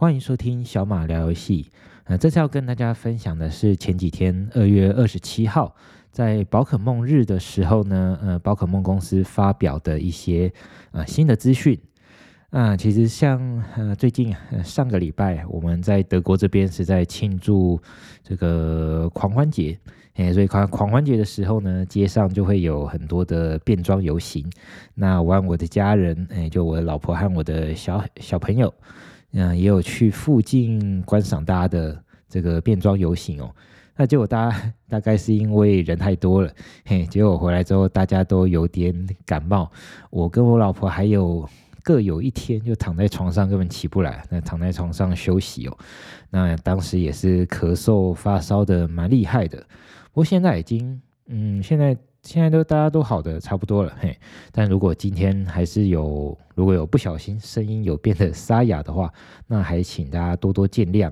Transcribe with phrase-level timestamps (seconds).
[0.00, 1.68] 欢迎收听小马聊游戏。
[2.04, 5.74] 呃，这次要跟大家分享的是前几天二月二十七号
[6.12, 10.52] 在宝可梦日的时候呢，呃，宝可梦公司发表的一些
[10.92, 11.76] 呃新的资讯。
[12.50, 13.40] 啊、其实像
[13.76, 17.76] 呃最近、呃、上个礼拜我们在德国这边是在庆祝
[18.22, 19.76] 这个狂欢节，
[20.14, 24.48] 哎，所以狂狂欢节的时候呢，街上就会有很多的变装游行。
[24.94, 28.72] 那我和我的家人，哎，就我的老婆和我的小小朋友。
[29.32, 33.54] 嗯，也有去附近观赏大家的这个变装游行哦。
[33.96, 36.52] 那结果大家大概是因为人太多了，
[36.86, 38.94] 嘿，结果回来之后大家都有点
[39.26, 39.70] 感冒。
[40.10, 41.48] 我跟我老婆还有
[41.82, 45.78] 各有一天就躺在床上根本起不来，那躺在床上休息哦。
[46.30, 49.58] 那当时也是咳嗽发烧的蛮厉害的，
[50.12, 51.96] 不过现在已经，嗯，现在。
[52.22, 54.14] 现在都大家都好的差不多了，嘿，
[54.52, 59.10] 但如果今天还是有，如果有不小心声音有变得沙哑的话，
[59.46, 61.10] 那还请大家多多见谅。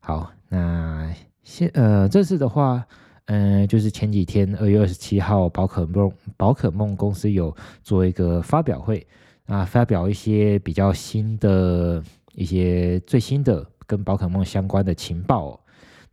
[0.00, 1.10] 好，那
[1.42, 2.84] 现呃这次的话，
[3.26, 9.06] 嗯、就是前几天二月二十七号，宝可梦宝可梦公司有做一个发表会
[9.46, 12.02] 啊，发表一些比较新的
[12.34, 15.58] 一些最新的跟宝可梦相关的情报。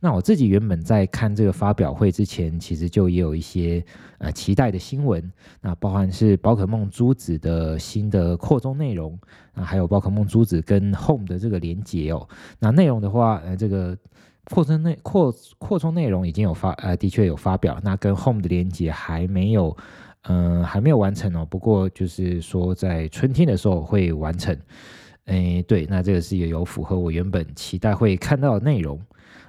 [0.04, 3.82] 那我自己原本在看这个发表会之前，其实就也有一些
[4.18, 9.18] 呃期待的新闻，那包含是宝可梦珠子的新的扩充内容，
[9.54, 12.28] 啊，还有宝可梦珠子跟 Home 的这个连接哦。
[12.58, 13.96] 那内容的话，呃，这个
[14.50, 19.74] 扩充内扩扩充内容已经有发，呃，的确有发表，那跟 Home 的连接还没有，
[20.24, 21.46] 嗯、还没有完成哦。
[21.48, 24.54] 不过就是说在春天的时候会完成，
[25.24, 29.00] 哎，对，那这个是也有符合我原本期待会看到的内容。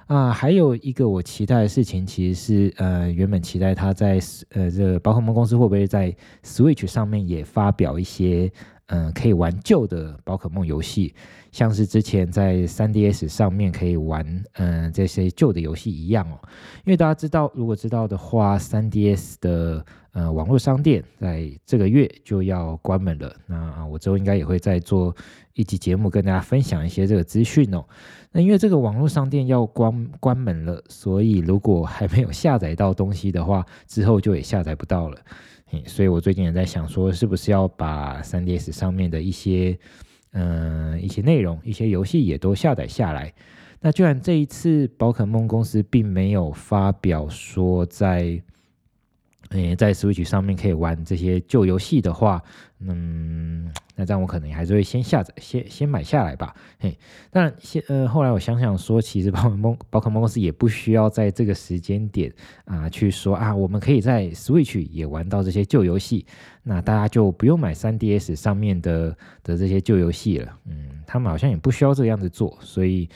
[0.06, 8.50] 啊，还有一个我期待的事情，其实是呃，原本期待他在呃这个宝可梦公司会不会在 Switch 上面也发表一些
[8.86, 11.14] 嗯、可以玩旧的宝可梦游戏，
[11.50, 16.38] 像是之前在 3DS 上面可以玩嗯、这些旧的游戏一样哦。
[16.84, 23.34] 因为大家知道，如果知道的话，3DS 的呃网络商店在这个月就要关门了。
[23.46, 25.14] 那我之后应该也会再做
[25.54, 27.84] 一集节目跟大家分享一些这个资讯哦。
[28.30, 35.18] 那因为这个网络商店要关关门了，所以如果还没有下载到东西的话，之后就也下载不到了。
[35.86, 39.78] 所以我最近也在想说，是不是要把 3DS 上面的一些
[40.32, 43.32] 嗯、一些内容、一些游戏也都下载下来。
[43.80, 48.42] 那居然这一次宝可梦公司并没有发表说在。
[49.50, 52.42] 诶，在 Switch 上面可以玩这些旧游戏的话，
[52.80, 56.54] 嗯， 那这样我可能还是会先下载，先先买下来吧。
[56.80, 56.98] 嘿，
[57.30, 62.32] 但先呃，后来我想想说，其实 宝可梦宝可梦公司也不需要在这个时间点
[62.64, 66.26] 啊、去说啊，我们可以在 Switch 也玩到这些旧游戏，
[66.64, 70.58] 那大家就不用买 3DS 上面的的这些旧游戏了。
[70.66, 73.08] 嗯，他们好像也不需要这样子做，所以，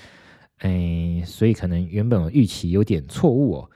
[0.60, 3.70] 诶，所以可能原本我预期有点错误哦。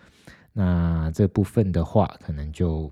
[0.54, 2.90] 那这部分的话，可能就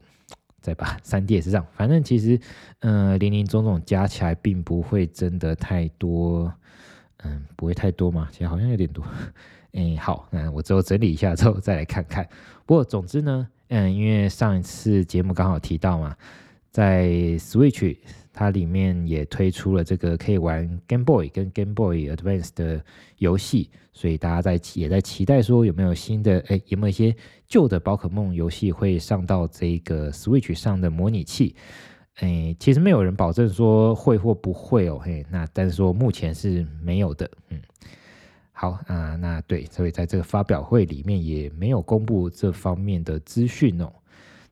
[0.61, 2.39] 再把三 D 也是这样，反正其实，
[2.81, 6.53] 嗯，林林总总加起来，并不会真的太多，
[7.19, 9.05] 嗯，不会太多嘛，其实好像有点多，
[9.73, 12.29] 哎，好，那我之后整理一下之后再来看看。
[12.67, 16.17] 不过总之呢，嗯，因为上一次节目刚好提到嘛，
[16.73, 17.07] 在
[17.39, 17.97] Switch。
[18.35, 22.83] 它里面也推出了这个可以玩 Game Boy 跟 Game Boy Advance 的
[23.19, 27.15] 游戏，所以大家在也在期待说有没有新的哎，有没有一些
[27.47, 31.55] 旧的宝可梦游戏会上到这个 Switch 上的模拟器？
[32.21, 37.61] 哎，其实没有人保证说会或不会哦，嘿，那但是说目前是没有的，嗯，
[38.53, 43.93] 好啊，那对，所以在这个发表会里面也没有公布这方面的资讯哦。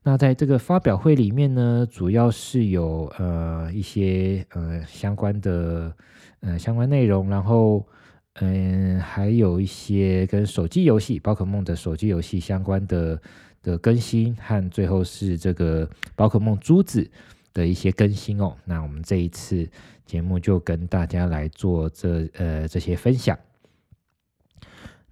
[0.02, 5.94] 那在这个发表会里面呢，主要是有呃一些呃相关的
[6.40, 7.86] 呃相关内容，然后
[8.34, 13.20] 嗯、还有一些跟手机游戏宝可梦的手机游戏相关的
[13.62, 17.06] 的更新，和最后是这个宝可梦珠子
[17.52, 18.56] 的一些更新哦。
[18.64, 19.68] 那我们这一次
[20.06, 23.38] 节目就跟大家来做这呃这些分享。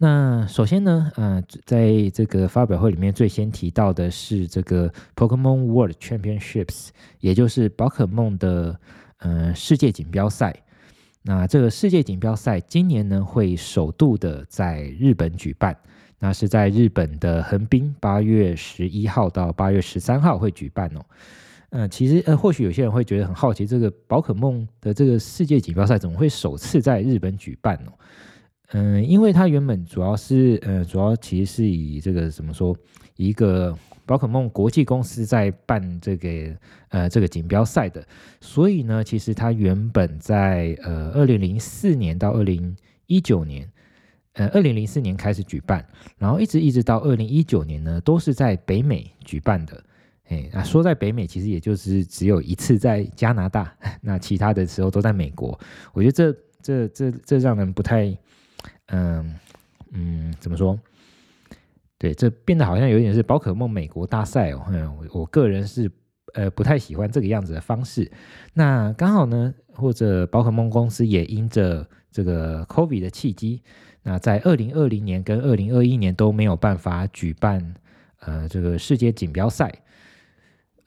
[0.01, 8.79] 那首先呢，呃，在这个发表会里面最先提到的是这个 Pokemon World Championships，也就是宝可梦的
[9.19, 10.55] 呃世界锦标赛。
[11.23, 15.77] 那这个世界锦标赛今年呢会首度的在日本举办，
[16.21, 21.05] 那是在日本的横滨，八月十一号到八月十三号会举办哦。
[21.71, 27.91] 呃，其实呃，或许有些人会觉得很好奇，这个宝可梦的这个世界锦标赛怎么会首次在日本举办呢？
[28.73, 32.77] 嗯，因为它原本主要是，呃，主要其实是以这个怎么说，
[33.17, 36.29] 一个宝可梦国际公司在办这个，
[36.89, 38.07] 呃，这个锦标赛的，
[38.41, 42.77] 所以呢，其实它原本在呃二零零四年到二零
[43.07, 43.71] 一九年，
[44.35, 45.87] 呃，二零零四年开始举办，
[46.19, 49.83] 然后一直一直到二零一九年呢，都是在北美举办的。
[50.29, 55.59] 哎，那说在北美，其实也就是只有一次在加拿大， 那其他的时候都在美国。
[55.95, 58.15] 我觉得这这这这让人不太，
[58.87, 59.35] 嗯、
[59.93, 60.79] 嗯，怎么说？
[61.99, 64.65] 对，这变得好像有点是宝可梦美国大赛哦。
[64.69, 65.91] 嗯，我我个人是
[66.35, 68.11] 呃不太喜欢这个样子的方式。
[68.55, 73.63] 那刚好呢，或者宝可梦公司也因着这个 COVID 的契机，
[74.03, 77.75] 那在二零二零年跟二零二一年都没有办法举办
[78.21, 79.73] 呃这个世界锦标赛。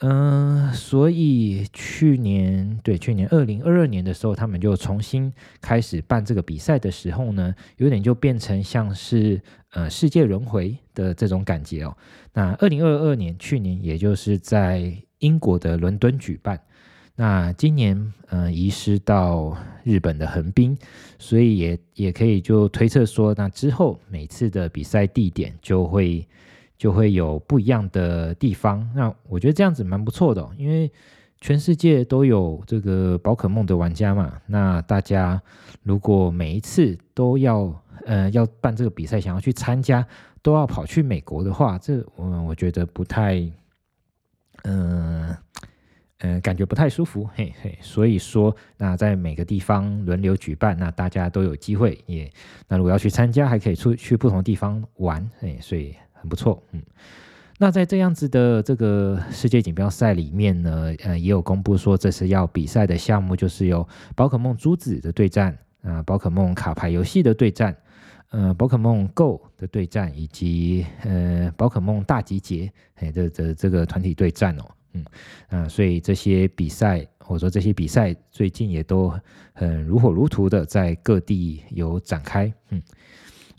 [0.03, 5.31] 嗯、所以去年对去年二零二二年的时候，他们就重新
[5.61, 9.39] 开始办这个比赛的时候呢，有点就变成像是
[9.73, 11.95] 呃世界轮回的这种感觉哦。
[12.33, 16.59] 那二零二二年去年也就是在英国的伦敦举办，
[17.15, 20.75] 那今年呃移师到日本的横滨，
[21.19, 26.27] 所以也也可以就推测说，那之后每次的比赛地点就会。
[26.81, 30.91] 就会有不一样的地方，那我觉得这样子蛮不错的，因为
[31.39, 34.41] 全世界都有这个宝可梦的玩家嘛。
[34.47, 35.39] 那大家
[35.83, 37.71] 如果每一次都要
[38.07, 40.03] 呃要办这个比赛，想要去参加，
[40.41, 43.47] 都要跑去美国的话，这我我觉得不太，
[44.63, 45.37] 嗯、
[46.17, 47.77] 嗯、感觉不太舒服，嘿嘿。
[47.79, 52.27] 所以说，那在每个地方轮流举办，那大家都有机会也。
[52.67, 55.93] 那如果要去参加，还可以出去不同地方玩，嘿，所以。
[56.21, 56.81] 很不错，嗯，
[57.57, 67.75] 那在这样子的这个世界锦标赛里面呢，呃，也有公布说这次要比赛的项目就是有宝可梦珠子的对战，啊，宝可梦卡牌游戏的对战，
[68.29, 75.05] 呃，宝可梦 Go 的对战，以及呃，宝可梦大集结，哎，这这这个团体对战哦，嗯，
[75.49, 79.11] 啊，所以这些比赛或者说这些比赛最近也都
[79.53, 82.79] 很如火如荼的在各地有展开，嗯。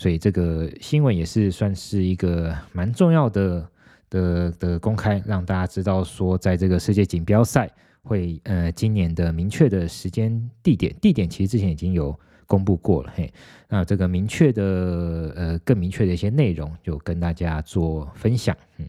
[0.03, 3.69] 所以这个新闻也是算是一个蛮重要的
[4.11, 7.71] 的的公开，让大家知道说，在这个世界锦标赛
[8.03, 12.19] 会呃今年的明确的时间地点，地点其实之前已经有
[12.49, 13.33] 公布过了嘿，
[13.69, 18.89] 那这个明确的呃更明确的一些内容就跟大家做分享，嗯，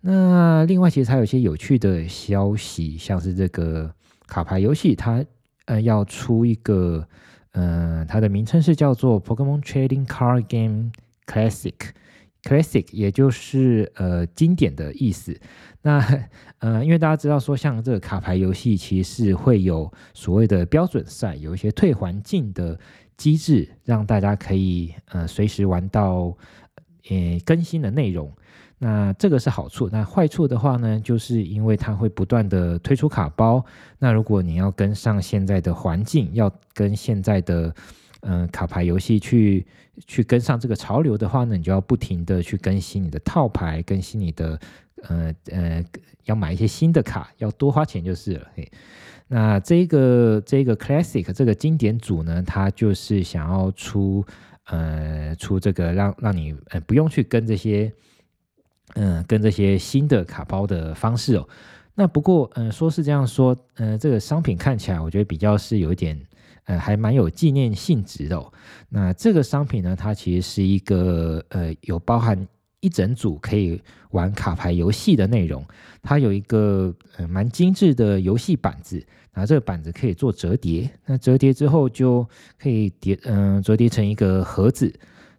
[0.00, 3.94] 那另外其实还有一些有趣的消息，像是这个
[4.26, 5.24] 卡牌游戏它
[5.66, 7.06] 呃要出一个。
[7.52, 10.90] 嗯，它的名称是叫做 Pokemon Trading Card Game
[11.26, 15.38] Classic，Classic 也就是呃经典的意思。
[15.82, 16.00] 那
[16.58, 22.78] 呃，因为大家知道说，像这个卡牌游戏其实是会有所谓的标准赛，有一些退环境的
[23.16, 26.36] 机制，让大家可以呃随时玩到
[27.10, 28.32] 呃更新的内容。
[28.84, 33.64] 那这个是好处，那坏处的话呢，就是因为它会不断的推出卡包。
[33.96, 37.72] 那如果你要跟上现在的环境，要跟现在的
[38.22, 39.64] 嗯、卡牌游戏去
[40.08, 44.58] 去跟上这个潮流的话呢，你就要不停的去更新你的套牌，更新你的
[45.02, 45.84] 呃呃
[46.24, 48.48] 要买一些新的卡，要多花钱就是了。
[48.56, 48.68] 嘿，
[49.28, 54.24] 那这个这个 Classic 这个经典组呢，它就是想要出
[54.66, 57.92] 呃出这个让让你呃不用去跟这些。
[58.94, 61.48] 嗯，跟这些新的卡包的方式哦，
[61.94, 66.20] 那不过嗯，说是这样说，嗯，这个商品看起来我觉得比较是有一点，
[66.64, 68.52] 呃，还蛮有纪念性质的哦。
[68.88, 72.46] 那这个商品呢，它其实是一个呃，有包含
[72.80, 73.80] 一整组可以
[74.10, 75.64] 玩卡牌游戏的内容，
[76.02, 82.26] 它有一个呃蛮精致的游戏板子，那这个板子可以做折叠，那折叠之后就
[82.58, 84.92] 可以叠，嗯、折叠成一个盒子。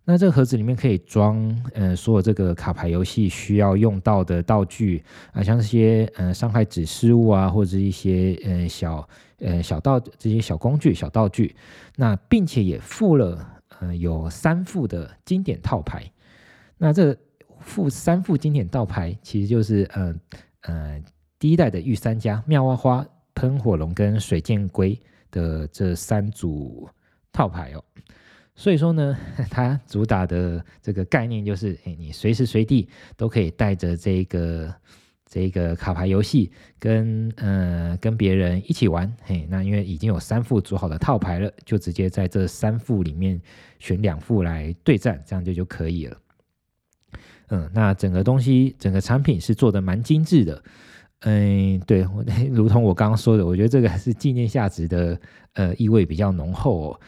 [0.06, 1.40] 那这个盒子里面可以装，
[1.74, 9.08] 呃，所有这个卡牌游戏需要用到的道具啊，像这些呃伤害指示物啊，或者一些呃小
[9.40, 11.56] 呃小道这些小工具、小道具。
[11.96, 13.48] 那并且也附了
[13.80, 16.04] 呃有三副的经典套牌。
[16.78, 17.18] 那这
[17.62, 20.14] 附三副经典套牌，其实就是呃
[20.64, 21.02] 呃
[21.40, 23.06] 第一代的御三家妙蛙花、
[23.36, 25.00] 喷火龙跟水箭龟
[25.32, 26.90] 的这三组
[27.32, 27.82] 套牌哦。
[28.56, 29.18] 所以说呢，
[29.50, 34.74] 它主打的这个概念就是，哎，你随时随地都可以带着这个
[35.26, 43.42] 这个卡牌游戏跟呃跟别人一起玩，嘿，那因为已经有三副组好的套牌了，就直接在这三副里面
[43.80, 46.18] 选两副来对战，这样就就可以了。
[47.50, 50.64] 嗯，那整个东西整个产品是做的蛮精致的，
[51.22, 52.08] 嗯，对，
[52.54, 55.20] 如同我刚刚说的，我觉得这个还是纪念价值的，
[55.54, 57.00] 呃，意味比较浓厚哦。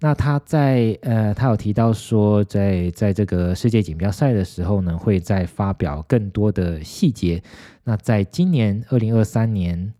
[0.00, 7.42] 那他在呃，他有提到说在，在这个世界锦标赛的时候呢，会再发表更多的细节。
[7.84, 9.92] 那在今年二零二三年，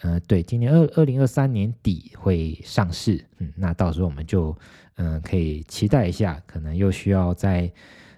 [0.00, 4.56] 呃，对，今年二二零二三年底会上市，嗯，那到时候我们就
[5.00, 7.70] 嗯、可以期待一下，可能又需要再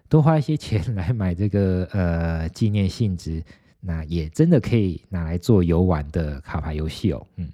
[0.09, 3.45] 多花一些钱来买这个呃纪念性质，
[3.81, 7.51] 那也真的可以拿来做游玩的卡牌游戏哦，嗯，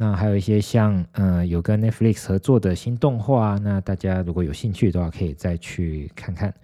[0.00, 6.54] 那还有一些像呃有跟 Netflix 合作的新动画，那大家如果有兴趣的话，可以再去看看。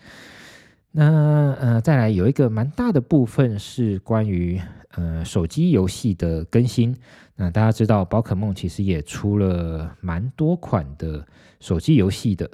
[0.93, 4.61] 那呃，再来有一个蛮大的部分是关于
[4.93, 6.97] 呃手机游戏的更新。
[7.35, 11.27] 那大家知道，宝可梦其实也出了蛮多款的
[11.59, 12.49] 手机游戏的。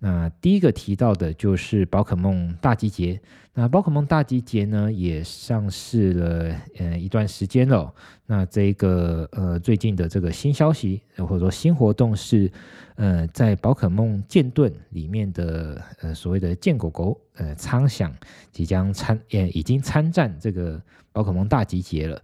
[0.00, 3.20] 那第一个提到的就是宝可梦大集结。
[3.58, 7.90] 那宝可梦大集结呢，也上市了呃一段时间了。
[8.26, 12.52] 那这个呃最近的这个新消息或者说新活动是，
[12.96, 18.14] 呃在宝可梦剑盾里面的呃所谓的剑狗狗呃苍响
[18.52, 20.78] 即将参也已经参战这个
[21.10, 22.22] 宝可梦大集结了。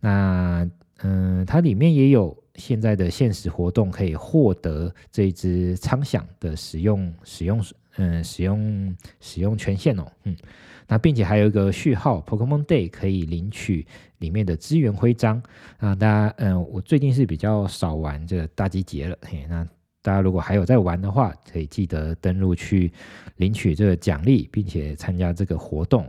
[0.00, 0.68] 那
[1.04, 2.36] 嗯、它里面也有。
[2.56, 7.64] 现在的限时活动可以获得这一只苍响的使用使用
[7.96, 10.36] 嗯使用使用权限哦嗯，
[10.88, 13.86] 那并且还有一个序号 Pokemon Day 可以领取
[14.18, 15.42] 里面的资源徽章
[15.78, 19.66] 啊，大家嗯我最近是比较少玩这个大集结了嘿，那
[20.00, 22.92] 大家如果还有在玩的话，可以记得登录去
[23.36, 26.04] 领取这个奖励，并且参加这个活动。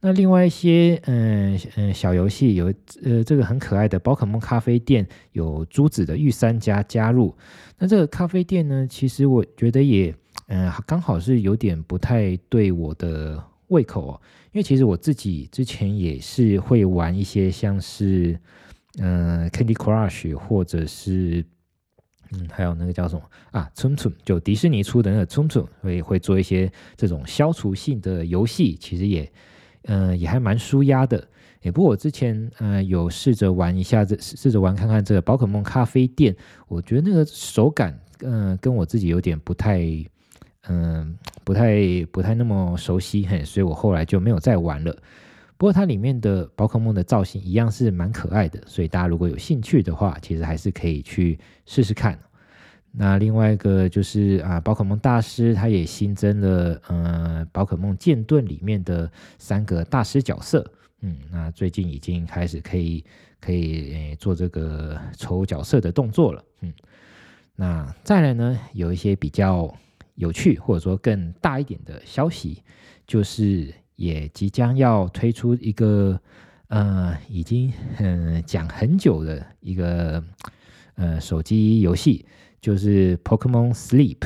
[0.00, 2.72] 那另外一些嗯嗯小游戏有
[3.02, 7.34] 呃这个很可爱的宝可梦咖啡店，有朱子的御三家加入。
[7.78, 10.14] 那这个咖啡店呢，其实我觉得也
[10.48, 14.20] 嗯刚好是有点不太对我的胃口哦，
[14.52, 18.38] 因为其实我自己之前也是会玩一些像是
[18.98, 21.44] 嗯 Candy Crush 或者是
[22.32, 29.30] 嗯还有那个叫什么啊 Tsum Tsum 就迪士尼出的那个 Tsum Tsum 会会做一些这种消除性的游戏，其实也。
[29.86, 31.28] 嗯、也还蛮舒压的。
[31.60, 36.34] 也不过我之前呃有试着玩一下，这试着玩看看这个宝可梦咖啡店，
[36.68, 39.82] 我觉得那个手感，嗯、跟我自己有点不太，
[40.68, 41.78] 嗯、不太
[42.10, 44.96] 不太那么熟悉，嘿，所以我后来就没有再玩了。
[45.56, 52.18] 不过它里面的宝可梦的造型一样是蛮可爱的，所以大家如果有兴趣的话，其实还是可以去试试看。
[52.90, 60.64] 那另外一个就是啊，宝可梦大师他也新增了，呃，宝可梦剑盾里面的三个大师角色，
[61.00, 63.04] 嗯，那最近已经开始可以
[63.40, 66.72] 可以诶做这个抽角色的动作了，嗯，
[67.56, 69.72] 那再来呢，有一些比较
[70.14, 72.62] 有趣或者说更大一点的消息，
[73.06, 76.20] 就是也即将要推出一个
[76.68, 80.22] 呃，已经嗯讲很久的一个
[80.96, 82.26] 呃手机游戏。
[82.60, 84.22] 就是 Pokemon Sleep，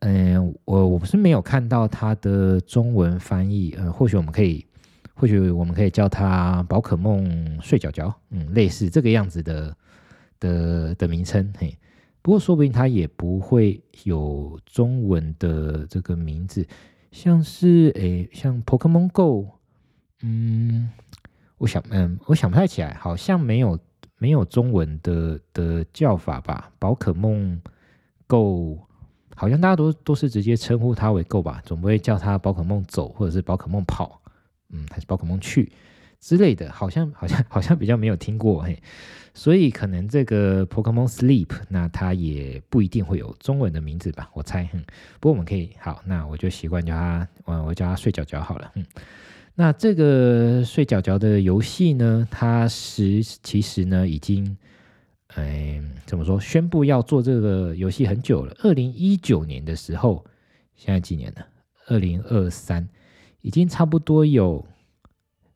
[0.00, 4.66] 嗯，我我不是没有看到它的中文翻译，呃，或许我们可以，
[5.14, 9.74] 或许我们可以叫它宝可梦睡觉觉，嗯，类似这个样子的
[10.38, 11.74] 的的名称，嘿，
[12.22, 16.66] 不过说不定它也不会有中文的这个名字，
[17.12, 19.48] 像是诶，像 Pokemon Go，
[20.22, 20.90] 嗯，
[21.58, 23.78] 我想，嗯，我想不太起来，好像没有。
[24.20, 26.72] 没有中文的的叫法吧？
[26.80, 27.62] 宝可梦
[28.26, 28.80] Go
[29.36, 34.20] 好像大家都都是直接称呼它为 Go 吧，总不会叫它宝可梦走或者是宝可梦跑，
[34.70, 35.70] 嗯，还是宝可梦去
[36.20, 38.80] 之类的，好像好像好像比较没有听过嘿，
[39.34, 44.82] 所以可能这个 Pokemon Sleep 那它也不一定会有中文的名字吧，我猜，嗯，
[45.20, 48.84] 不过我们可以好，那我就习惯叫它，我我叫它睡觉觉好了，嗯。
[49.60, 54.56] 那这个睡觉觉的游戏呢，它是其实呢已经，
[55.34, 56.38] 哎，怎么说？
[56.38, 58.54] 宣布要做这个游戏很久了。
[58.60, 60.24] 二零一九年的时候，
[60.76, 61.44] 现在几年了？
[61.88, 62.88] 二零二三，
[63.40, 64.64] 已经差不多有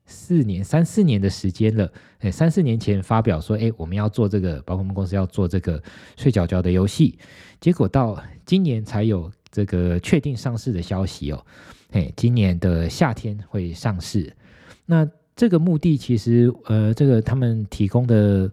[0.04, 1.90] 四年、三四年的时间了。
[2.20, 5.82] 哎，三四年前发表说，哎，我们要做这个，包括我们公司要做这个
[6.16, 7.18] 睡觉觉的游戏，
[7.60, 11.44] 结果到今年才有这个确定上市的消息哦。
[11.90, 14.34] 嘿，今年的夏天会上市。
[14.86, 18.50] 那这个目的其实，呃，这个他们提供的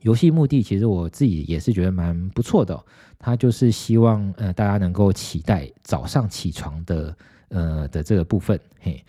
[0.00, 2.80] 游戏目的，其实我自己也是觉得蛮不错的。
[3.18, 7.16] 他就是希望，呃，大家能够期待早上起床的，
[7.48, 8.58] 呃的这个部分。
[8.80, 9.04] 嘿，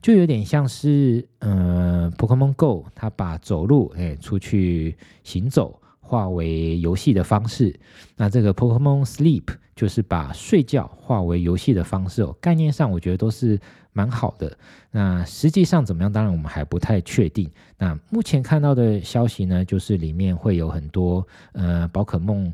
[0.00, 5.80] 就有点像是，呃，Pokémon Go，它把走路，哎，出去行走。
[6.02, 7.78] 化为游戏的方式，
[8.16, 9.44] 那这个 Pokemon Sleep
[9.76, 12.36] 就是把睡觉化为游戏的方式哦。
[12.40, 13.56] 概念上我觉得都是
[13.92, 14.58] 蛮好的。
[14.90, 16.12] 那实际上怎么样？
[16.12, 17.48] 当然我们还不太确定。
[17.78, 22.52] 那目前看到的消息呢，就是里面会有很多呃宝可梦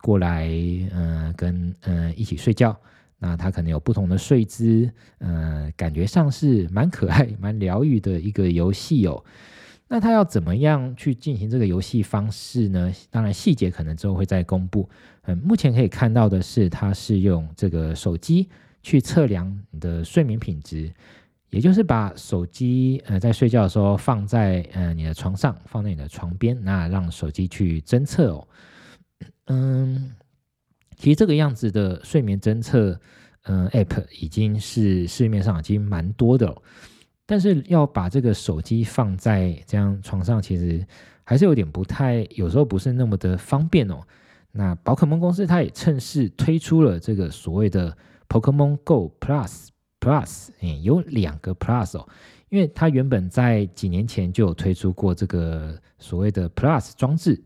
[0.00, 0.48] 过来，
[0.92, 2.76] 呃跟呃一起睡觉。
[3.24, 9.24] 那它可能有不同的睡姿，呃，感觉上是蛮可爱、 蛮疗愈的一个游戏哦。
[9.86, 12.92] 那它要怎么样去进行这个游戏方式呢？
[13.10, 14.88] 当然细节可能之后会再公布。
[15.22, 18.48] 嗯，目前可以看到的是，它是用这个手机
[18.82, 20.92] 去测量你的睡眠品质，
[21.50, 28.48] 也就是把手机呃在睡觉的时候放在呃你的床上，放在你的床边，那让手机去侦测哦。
[29.46, 30.10] 嗯，
[30.96, 32.98] 其实这个样子的睡眠侦测，
[33.42, 36.62] 嗯，App 已经是市面上已经蛮多的了，
[37.26, 40.86] 但是要把这个手机放在这样床上，其实
[41.24, 44.00] 还是有点不太，有时候不是那么的方便哦。
[44.52, 47.96] 那宝可梦公司它也趁势推出了这个所谓的
[48.28, 49.68] Pokémon Go Plus
[49.98, 52.06] Plus，嗯，有两个 Plus 哦，
[52.48, 57.42] 因为它原本在几年前就有推出过这个所谓的 Plus 装置。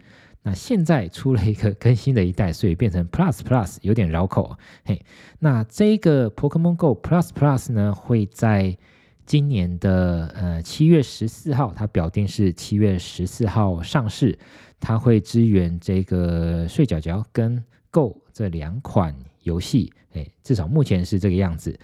[0.46, 4.56] 那现在出了一个更新的一代，所以变成 Plus Plus 有点绕口。
[4.84, 5.04] 嘿，
[5.40, 8.78] 那这个 Pokemon Go Plus Plus 呢，会在
[9.24, 14.38] 今年的呃七月十四号，它表定是七月十四号上市。
[14.78, 21.76] 它会支援这个睡觉觉跟 Go 这两款游戏，哎，至少目前是这个样子。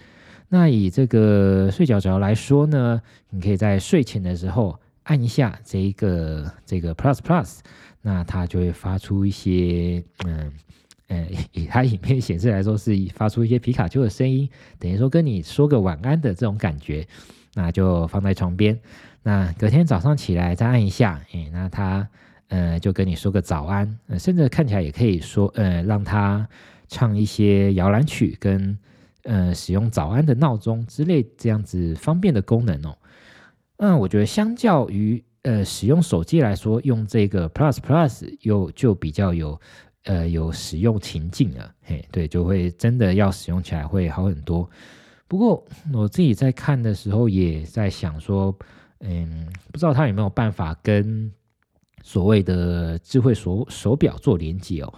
[0.47, 7.59] 那以这个睡觉觉来说呢，你可以在睡前的时候按一下这一个这个 Plus Plus。
[8.03, 10.53] 那它就会发出一些，嗯，
[11.07, 17.07] 呃，以它 影片显示来说，是发出一些皮卡丘的声音，等于说跟你说个晚安的这种感觉。
[17.55, 18.79] 那就放在床边，
[19.21, 22.07] 那隔天早上起来再按一下，诶，那它，
[22.47, 26.47] 呃，就跟你说个早安，呃，甚至看起来也可以说，呃，让它
[26.87, 28.75] 唱一些摇篮曲，跟，
[29.23, 32.97] 呃，使用早安的闹钟之类这样子方便的功能哦。
[33.77, 35.23] 嗯，我觉得相较于。
[35.43, 39.59] 呃，使用手机来说，用这个 Plus Plus 又就比较有，
[40.03, 44.69] 呃，有使用情境了，嘿，对，就会真的要使用起来会好很多。
[45.27, 48.55] 不过我自己在看的时候，也在想说，
[49.01, 51.29] 嗯，不知道它有没有办法跟
[52.01, 54.93] 所谓的智慧手手表做连接哦？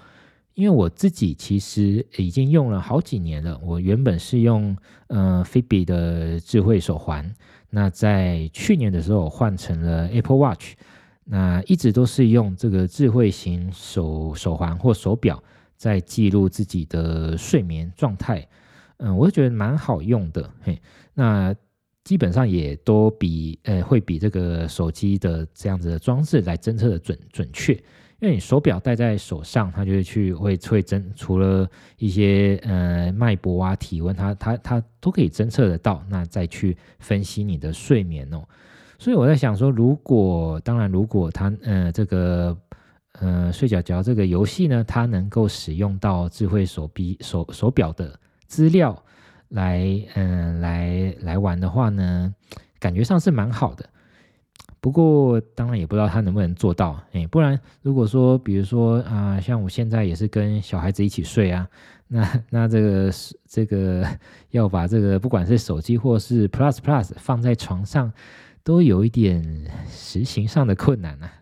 [0.54, 7.34] 因为我自己其实已经用了好几年了，我原本是用呃 Fitbit 的智慧手环。
[7.75, 10.75] 那在去年的时候换成了 Apple Watch，
[11.25, 15.44] 那一直都是用这个智慧型手手环或手表
[15.75, 18.48] 在记录自己的睡眠状态，
[18.96, 20.81] 嗯，我就觉得蛮好用的，嘿，
[21.14, 21.53] 那
[22.05, 27.77] 基本上也都比呃会比这个手机的这样子的装置来侦测的准准确。
[28.20, 38.42] 因为你手表戴在手上，它就会去会会侦，除了一些呃脉搏啊、体温，它它它都可以侦测得到，那再去分析你的睡眠哦。
[38.98, 42.58] 所以我在想说，如果当然如果它呃这个
[43.20, 48.98] 呃睡觉觉这个游戏呢，它能够使用到智慧手臂手手表的资料
[49.50, 52.34] 来嗯、来来玩的话呢，
[52.80, 53.88] 感觉上是蛮好的。
[54.85, 57.01] 不过，当然也不知道他能不能做到。
[57.11, 61.67] 哎，不然如果说，比如说啊、像我现在也是跟小孩子一起睡啊，
[62.07, 63.11] 那那这个
[63.48, 64.07] 这个
[64.51, 68.13] 要把这个不管是手机或是 Plus Plus 放在床上，
[68.63, 69.43] 都有一点
[69.87, 71.33] 实行上的困难啊。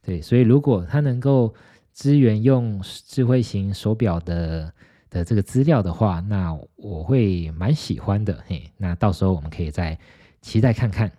[0.00, 1.52] 对，所以如果他能够
[1.92, 4.72] 支援用智慧型手表的
[5.10, 8.44] 的这个资料的话，那我会蛮喜欢的。
[8.46, 9.98] 嘿，那到时候我们可以再
[10.40, 11.10] 期待看看。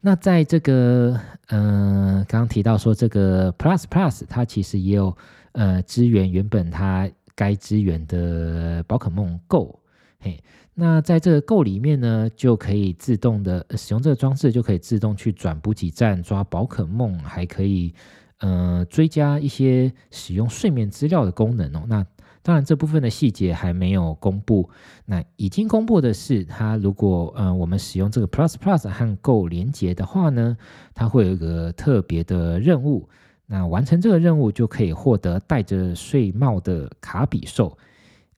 [0.00, 5.16] 那在这个，嗯、刚刚提到说这个 Plus Plus，它其实也有
[5.52, 9.80] 呃支援原本它该支援的宝可梦 Go，
[10.20, 10.40] 嘿，
[10.74, 17.92] 那在这个 Go 里面呢，就可以自动的使用这个装置，就可以自动去转补给站抓宝可梦，还可以
[18.38, 21.82] 呃追加一些使用睡眠资料的功能哦。
[21.88, 22.06] 那
[22.42, 24.70] 当然，这部分的细节还没有公布。
[25.04, 30.56] 那已经公布的是，它如果呃我们使用这个 Plus Plus 和 Go 连接的话呢，
[30.94, 33.08] 它会有一个特别的任务。
[33.46, 37.76] 那完成这个任务就可以获得戴着睡帽的卡比兽。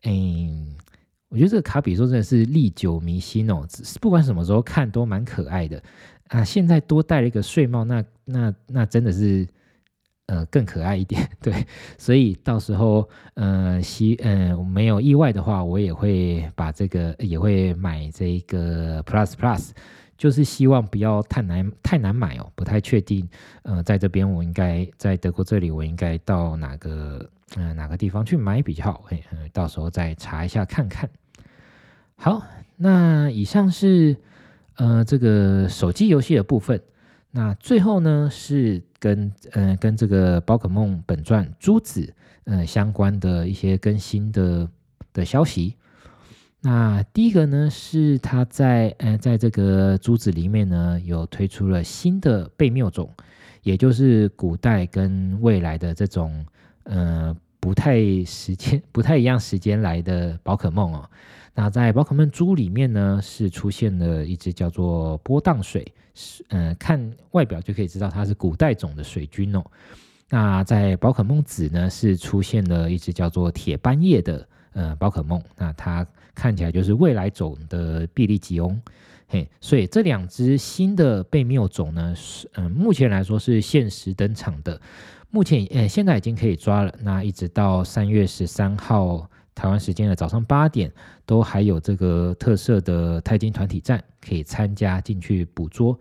[0.04, 0.74] 嗯，
[1.28, 3.66] 我觉得这个卡比兽真的是历久弥新哦，
[4.00, 5.82] 不管什么时候看都蛮可爱的
[6.28, 6.42] 啊。
[6.42, 9.46] 现在多戴了一个睡帽，那那那真的是。
[10.30, 11.52] 呃，更可爱一点， 对，
[11.98, 19.70] 所以到时候，呃，希，呃，没有意外的话，我也会把这个，也会买这个 Plus Plus，
[20.16, 23.28] 就是希望不要太难太难买哦，不太确定，
[23.62, 29.06] 呃，在这边我应该在德国这里，我应该到哪个，呃，哪个地方去买比较好？
[29.32, 31.10] 呃，到时候再查一下看看。
[32.14, 32.40] 好，
[32.76, 34.16] 那以上是，
[34.76, 36.80] 呃，这个手机游戏的部分。
[37.32, 42.12] 那最后呢，是跟呃跟这个宝可梦本传朱紫
[42.44, 44.68] 呃相关的一些更新的
[45.12, 45.76] 的消息。
[46.60, 53.08] 那第一个呢，是它在呃，在这个珠子里面呢，有推出了新的贝缪种，
[53.62, 56.44] 也就是古代跟未来的这种
[56.82, 61.08] 呃不太时间 不太一样时间来的宝可梦哦。
[61.54, 65.90] 那在宝可梦珠里面呢，是出现了一只叫做波荡水，
[66.48, 69.64] 呃看外表就可以知道它是古代种的水军哦。
[70.28, 76.06] 那在宝可梦紫呢，是出现了一只叫做铁斑叶的呃宝可梦，那它。
[76.32, 78.80] 看起来就是未来种的碧利吉翁，
[79.26, 84.80] 嘿，所以这两只新的贝缪种呢，是嗯，目前来说是限时登场的，
[85.28, 90.92] 目前呃现在已经可以抓了，那一直到三月十三号台湾时间的早上八点，
[91.24, 95.98] 都还有这个特色的钛金团体战可以参加进去捕捉。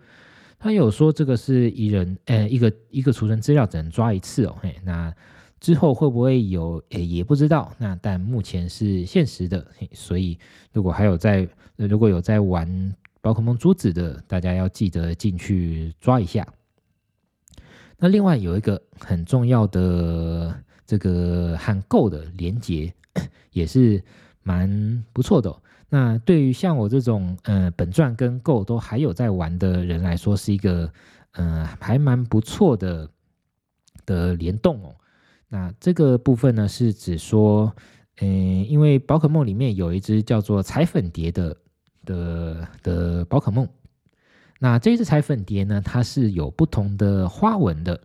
[0.58, 5.14] 他有说这个是一人呃一个一个储存资料只能抓一次哦，嘿，那。
[5.60, 6.82] 之后会不会有？
[6.88, 7.70] 诶，也不知道。
[7.76, 10.38] 那但目前是限时的，嘿所以
[10.72, 16.48] 如果还有在，如果有在玩宝可梦珠子的，大家要记得进去抓一下。
[17.98, 22.90] 那另外有一个很重要的这个和 GO 的连接，
[23.52, 24.02] 也是
[24.42, 25.54] 蛮不错的。
[25.88, 30.92] 那对于像我这种呃本传跟 GO 都还有在玩的人来说，是一个
[31.32, 33.10] 呃还蛮不错的
[34.06, 34.94] 的联动哦。
[35.48, 37.74] 那这个部分呢，是指说，
[38.20, 41.56] 嗯，因为宝可梦里面有一只叫做彩粉蝶的
[42.04, 43.68] 的的宝可梦，
[44.60, 48.00] 那这只彩粉蝶呢，它是有不同的花纹的，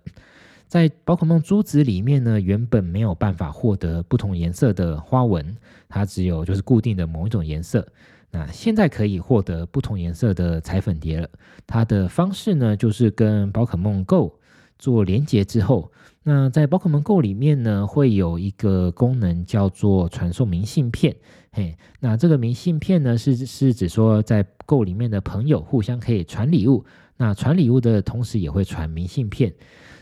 [0.67, 5.55] 在宝可梦珠子里面呢，原本没有办法获得不同颜色的花纹，
[5.87, 7.87] 它只有就是固定的某一种颜色，
[8.31, 11.29] 那现在可以获得不同颜色的彩粉蝶了，
[11.67, 14.39] 它的方式呢，就是跟宝可梦 GO
[14.77, 15.91] 做连接之后。
[16.27, 21.15] 那在宝可梦 GO 里面呢，会有一个功能叫做传送明信片。
[21.51, 26.83] 嘿，那这个明信片呢，是是指说在 GO 里面的朋友互相可以传礼物。
[27.17, 29.53] 那传礼物的同时也会传明信片，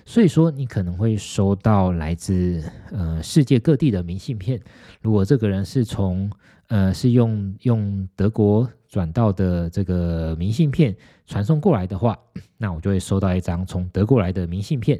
[0.06, 4.60] 所以说你可能会收到来自呃世界各地的明信片。
[5.02, 6.30] 如果这个人是从
[6.68, 12.18] 呃是用用德国转到的这个明信片传送过来的话，
[12.58, 15.00] 那我就会收到一张从德国来的明信片。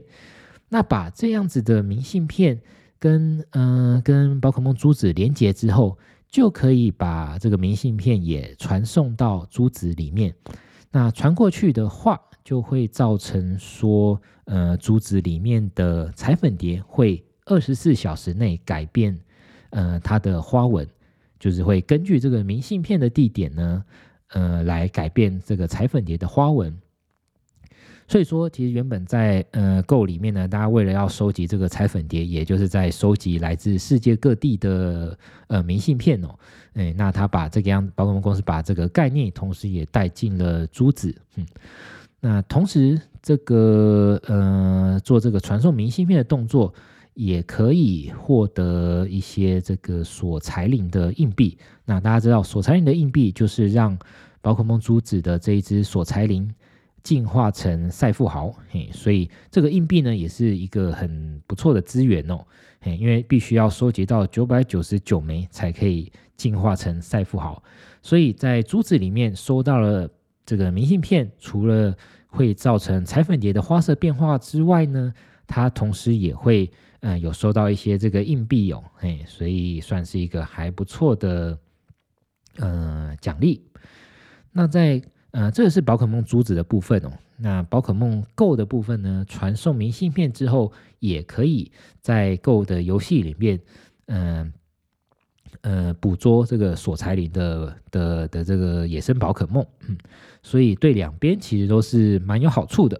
[0.70, 2.60] 那把这样子的明信片
[2.98, 5.98] 跟嗯、跟宝可梦珠子连接之后，
[6.30, 10.34] 就可以把这个明信片也传送到珠子里面。
[10.92, 19.18] 那传过去的话，就会造成说，呃，珠子里面的彩粉蝶会二十四小时内改变，
[19.70, 20.88] 呃，它的花纹，
[21.40, 23.86] 就是会根据这个明信片的地点呢，
[24.30, 26.78] 呃，来改变这个彩粉蝶的花纹。
[28.06, 36.38] 所以说，其实原本在呃 GO 里面呢，大家为了要收集这个彩粉蝶，也就是在收集来自世界各地的呃明信片哦。
[36.74, 41.16] 哎，那他把这个样，包括我们公司把这个概念，同时也带进了珠子。
[41.36, 41.46] 嗯，
[42.24, 46.74] 那同时这个呃做这个传送明信片的动作，
[47.16, 51.58] 也可以获得一些这个索财灵的硬币。
[51.84, 54.00] 那大家知道，索财灵的硬币就是让
[54.42, 56.50] 宝可梦珠子的这一只索财灵。
[57.04, 62.40] 进化成赛富豪，嘿，所以这个硬币呢，也是一个很不错的资源哦，
[62.80, 67.62] 嘿，因为必须要收集到九百九十九枚才可以进化成赛富豪，
[68.02, 70.10] 所以在珠子里面收到了
[70.46, 71.96] 这个明信片，除了
[72.28, 75.14] 会造成彩粉蝶的花色变化之外呢，
[75.48, 81.58] 它同时也会呃有收到一些这个硬币哦，嘿，所以算是一个还不错的
[82.58, 83.66] 呃奖励。
[84.52, 85.02] 那在
[85.32, 87.12] 呃，这个是宝可梦珠子的部分哦。
[87.38, 89.26] 那宝可梦 GO 的部分呢？
[89.28, 93.60] 传送明信片之后，也可以在 GO 的游戏里面，
[94.06, 94.54] 嗯，
[95.62, 99.66] 呃，捕捉这个索财灵的的的这个野生宝可梦。
[99.88, 99.98] 嗯，
[100.42, 103.00] 所以对两边其实都是蛮有好处的。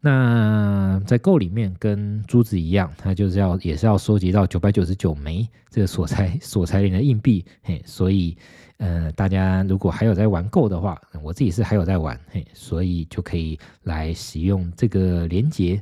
[0.00, 7.44] 那在购里面跟珠子一样，它就是要也是要收集到九百九十九枚这个索财索财灵的硬币。
[7.62, 8.36] 嘿，所以。
[8.78, 15.80] 呃，大家如果还有在玩够的话，我自己是还有在玩，嘿，所以就可以来使用这个连接。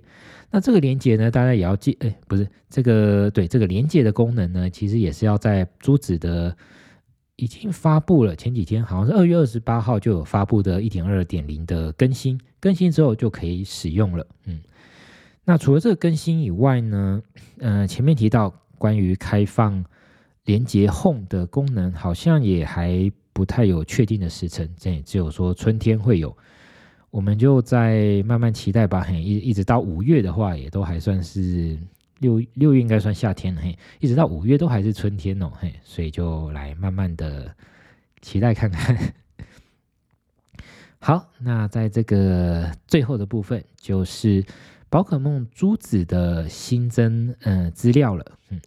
[0.51, 6.55] 那这个连接呢，大家也要记，哎，不是这个，对，这个连接的功能呢，其实也是要在珠子的
[7.37, 14.27] 已经发布了，前几天好像是二月二十八号就有发布的一点二点零的更新，更新之后就可以使用了。
[14.45, 14.61] 嗯，
[15.45, 17.23] 那除了这个更新以外呢，
[17.59, 19.83] 呃，前面提到关于开放。
[20.45, 26.37] 连接 Home 的功能好像也还不太有确定的时程，这也只有说春天会有，
[27.11, 29.03] 我们就再慢慢期待吧。
[29.03, 31.79] 嘿，一一直到五月的话，也都还算是
[32.19, 37.55] 六六月应该算夏天嘿，一直到五月都还是春天哦嘿，所以就来慢慢的
[38.21, 38.97] 期待看看。
[40.99, 44.45] 好，那在这个最后的部分就是
[44.89, 48.61] 宝可梦珠子的新增呃资料了，嗯，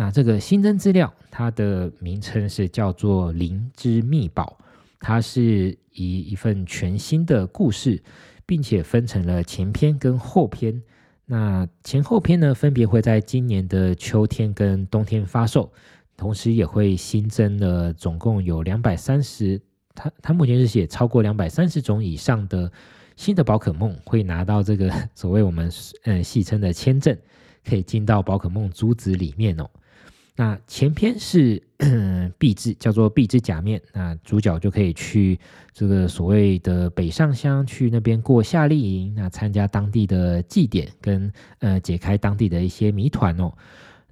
[0.00, 4.56] 那这个新增资料它的名称是叫做灵之秘宝，
[4.98, 8.02] 它是以一份全新的故事，
[8.46, 10.82] 并且分成了前篇跟后篇。
[11.26, 15.70] 那前后篇呢，分别会在今年的秋天跟冬天发售，
[16.16, 19.60] 同时也会新增了总共有两百三十，
[19.94, 22.72] 它它目前是写超过两百三十种以上的
[23.16, 25.70] 新的宝可梦会拿到这个 所谓我们
[26.04, 27.14] 嗯戏称的签证，
[27.68, 29.68] 可以进到宝可梦珠子里面哦。
[30.40, 31.62] 那前篇是
[32.38, 33.78] 壁纸，叫做壁纸假面。
[33.92, 35.38] 那主角就可以去
[35.74, 43.52] 这个所谓的北上乡，去那边过夏令营，那参加当地的祭典，跟呃解开当地的一些谜团哦。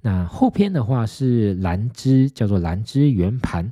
[0.03, 3.71] 那后篇的话是蓝之，叫做蓝之圆盘。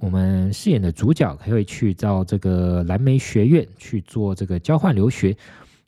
[0.00, 5.36] 我们饰演的主角可以去到这个蓝莓学院去做这个交换留学。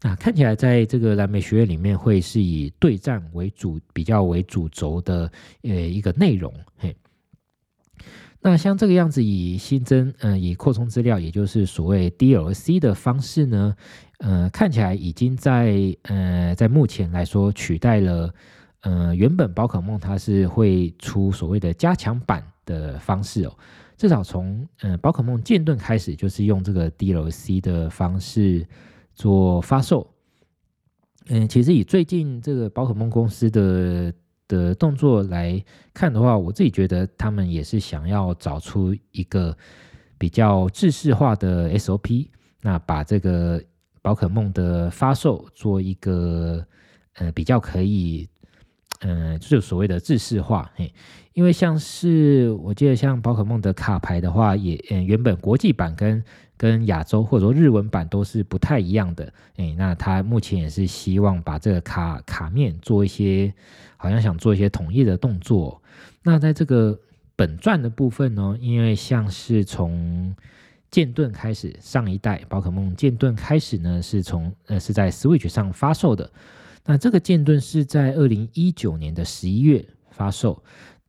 [0.03, 5.29] 啊，看起来在这个蓝莓学院里面会是以对战为主，比较为主轴的
[5.63, 6.55] 呃一个内容。
[6.77, 6.95] 嘿，
[8.41, 13.75] 那像这个样子以新增，呃，以扩充资料，也就是所谓 DLC 的方式呢，
[14.19, 18.33] 呃，看起来已经在呃在目前来说取代了
[18.83, 23.59] 呃原本宝可梦它是会出所谓的加强版的方式哦，
[23.97, 28.65] 至少从呃宝可梦剑盾开始就是用这个 DLC 的方式。
[29.18, 30.09] 做发售，
[31.26, 34.14] 嗯，其实以最近这个宝可梦公司的
[34.46, 35.61] 的动作来
[35.92, 39.57] 看的话，我自己觉得他们也是想要找出一个
[40.16, 42.28] 比较制式化的 SOP，
[42.61, 43.61] 那把这个
[44.02, 46.64] 宝可梦的发售做一个
[47.14, 48.28] 呃比较可以，
[49.01, 50.93] 嗯、就所谓的制式化，嘿，
[51.33, 56.23] 因为像是我记得像宝可梦的卡牌的话，也嗯原本国际版跟
[56.57, 63.55] 跟亚洲或者说日文版都是不太一样的，哎，那他目前也是希望把这个卡卡面做一些，
[63.97, 65.81] 好像想做一些统一的动作。
[66.23, 66.99] 那在这个
[67.37, 70.35] 本传的部分呢，因为像是从
[70.91, 76.29] 剑盾开始，上一代宝可梦剑盾开始呢，是从呃是在 Switch 上发售的。
[76.90, 80.64] 那这个剑盾是在二零一九年的十一月发售，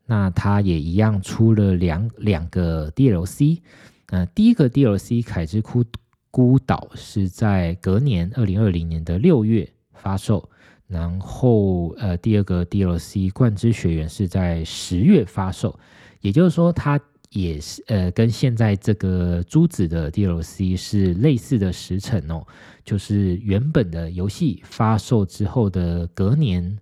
[0.05, 3.61] 那它也一样出了两两个 DLC。
[4.07, 5.85] 呃，第一个 DLC《凯之孤
[6.31, 10.49] 孤岛》是在隔年二零二零年的六月发售，
[10.85, 15.79] 然后呃，第二个 DLC《冠之雪原》是在十月发售，
[16.19, 22.45] 也就是说，它也是呃跟现在这个珠子的 DLC 是类似的时程哦，
[22.83, 26.77] 就是原本的游戏发售之后的隔年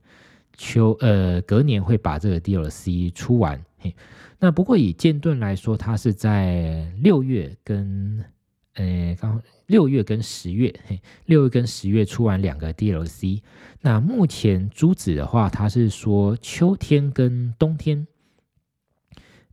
[0.55, 3.93] 秋呃隔年会把这个 DLC 出完嘿。
[4.39, 8.23] 那不过以剑盾来说，它是在六月跟
[8.75, 13.41] 呃刚六月跟十月，嘿，六月跟十月出完两个 DLC。
[13.81, 18.07] 那目前珠子的话，它是说秋天跟冬天，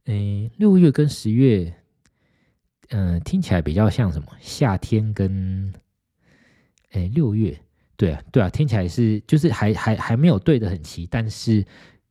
[0.06, 1.74] 诶，六月跟十月，
[2.90, 4.28] 嗯、听起来比较像什么？
[4.40, 5.72] 夏天跟
[6.92, 7.58] 诶六月，
[7.96, 11.64] 对啊，对啊，听起来是就是还还还没有对得很齐，但是。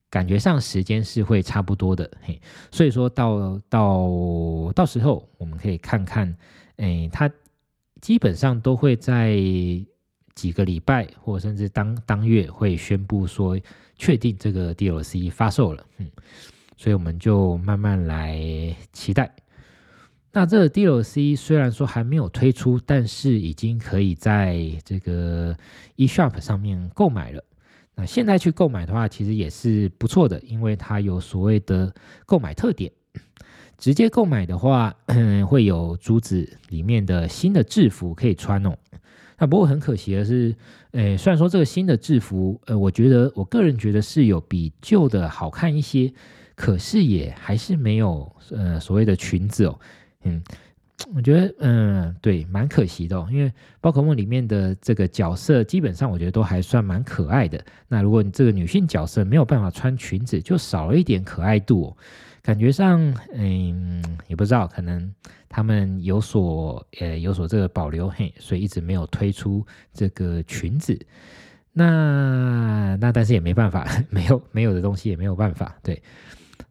[0.10, 2.40] 感觉上时间是会差不多的，嘿，
[2.72, 6.32] 所以说到到到时候我们可以看看，
[6.76, 7.28] 诶，它
[8.00, 9.36] 基本上都会在
[10.36, 13.60] 几个礼拜或甚至当当月会宣布说
[13.98, 16.08] 确定这个 DLC 发售了，嗯，
[16.78, 18.40] 所以我们就慢慢来
[18.92, 19.34] 期待。
[20.32, 25.56] 那这个 DLC 虽然说还没有推出，但是已经可以在这个
[25.98, 27.44] eShop 上面购买了。
[27.96, 31.94] 那现在去购买的话，其实也是不错的，因为它有所谓的
[32.26, 32.92] 购买特点。
[33.78, 34.96] 直接购买的话，
[35.48, 38.76] 会有珠子里面的新的制服可以穿哦。
[39.38, 40.56] 那不过很可惜的是，
[40.92, 46.12] 呃，虽然说这个新的制服，呃，我觉得我个人觉得是有比旧的好看一些，
[46.56, 49.80] 可是也还是没有呃所谓的裙子哦，
[50.24, 50.42] 嗯。
[51.14, 57.62] 我觉得，嗯，对，蛮可惜的哦，因为宝可梦里面的这个角色，基本上我觉得都还算蛮可爱的。
[57.90, 61.98] 那如果你这个女性角色没有办法穿裙子，就少了一点可爱度哦。
[62.42, 63.02] 感觉上，
[63.34, 65.14] 嗯，也不知道，可能
[65.50, 70.98] 他们有所，呃，有所这个保留，嘿，所以一直没有推出这个裙子。
[71.74, 75.76] 那那但是也没办法， 没有没有的东西也没有办法。
[75.84, 76.02] 对，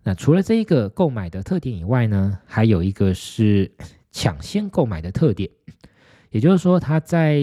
[0.03, 3.71] 那除了这一个购买的特点以外呢，还有一个是。
[4.15, 5.49] 抢先购买的特点，
[6.29, 7.41] 也就是说，它在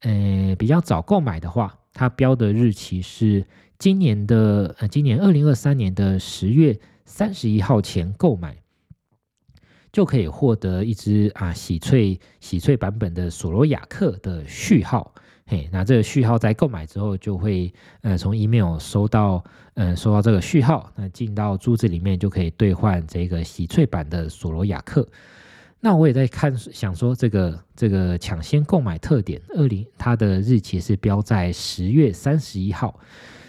[0.00, 3.46] 呃比较早购买的话，它标的日期是
[3.78, 8.58] 今年的呃，今年二零二三年的十月三十一号前购买，
[9.90, 15.14] 就可以获得一支啊喜萃喜萃版本的索罗亚克的序号。
[15.48, 25.08] 嘿，那这个序号在购买之后就会呃从 email 收到，呃收到这个序号，那进到珠子里面就可以兑换这个喜翠版的索罗亚克。
[25.78, 32.98] 那我也在看，想说这个这个抢先购买特点，二零它的日期是标在十月三十一号，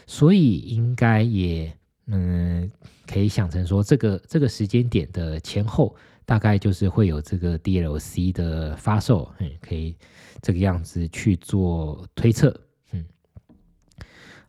[0.06, 1.74] 所以应该也
[2.06, 2.70] 嗯
[3.08, 9.96] 可以想成说这个这个时间点的前后，大概就是会有这个 DLC 的发售，嗯，可以
[10.42, 12.54] 这个样子去做推测，
[12.92, 13.06] 嗯，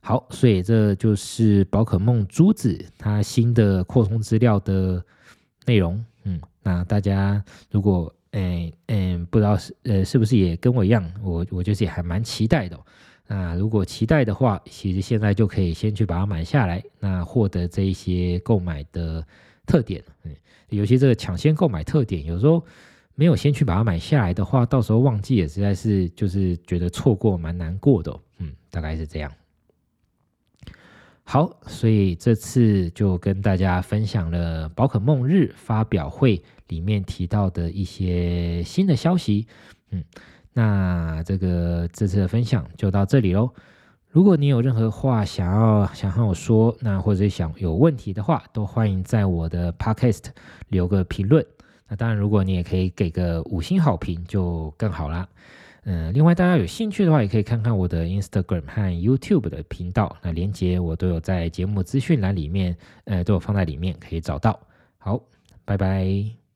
[0.00, 5.04] 好，所以这就是宝可梦珠子它新的扩充资料的
[5.66, 6.40] 内容，嗯。
[6.62, 12.78] 那大家如果嗯嗯不知道是呃是不是也跟我一样，我我就是也还蛮期待的。
[13.26, 19.26] 那如果期待的话，其实现在就可以先去把它买下来，那获得这一些购买的
[19.66, 20.04] 特点。
[20.24, 20.34] 嗯，
[20.68, 22.62] 尤其这个抢先购买特点，有时候
[23.18, 28.16] 没有先去把它买下来的话，到时候忘记也实在是就是觉得错过蛮难过的。
[28.38, 29.32] 嗯，大概是这样。
[31.24, 39.48] 好，所以这次就跟大家分享了宝可梦日发表会里面提到的一些新的消息。
[39.90, 40.04] 嗯，
[40.52, 43.50] 那这个这次的分享就到这里喽。
[44.06, 50.26] 如果你有任何话想要想和我说，那或者想有问题的话，都欢迎在我的 Podcast
[50.68, 51.44] 留个评论。
[51.88, 55.26] 那当然，如果你也可以给个五星好评，就更好啦。
[55.84, 64.60] 嗯，另外大家有兴趣的话，也可以看看我的 Instagram 和 YouTube 的频道，那连接我都有在节目资讯栏里面，呃，都有放在里面，可以找到。
[64.98, 65.18] 好，
[65.64, 66.47] 拜拜。